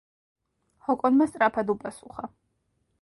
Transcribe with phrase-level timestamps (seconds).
[0.87, 2.27] ჰოკონმა სწრაფად უპასუხა.